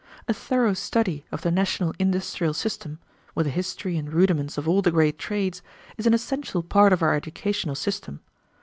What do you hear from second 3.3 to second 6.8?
with the history and rudiments of all the great trades, is an essential